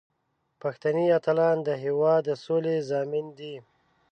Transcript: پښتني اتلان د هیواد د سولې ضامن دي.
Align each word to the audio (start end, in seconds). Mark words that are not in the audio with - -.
پښتني 0.61 1.05
اتلان 1.17 1.57
د 1.67 1.69
هیواد 1.83 2.21
د 2.27 2.29
سولې 2.43 2.75
ضامن 2.89 3.25
دي. 3.39 3.55